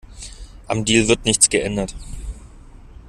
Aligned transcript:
Am 0.65 0.83
Deal 0.83 1.07
wird 1.07 1.25
nichts 1.25 1.47
geändert. 1.47 1.93